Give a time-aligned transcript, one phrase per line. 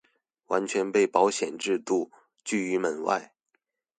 [0.47, 2.09] 完全被保險制度
[2.43, 3.35] 拒於門外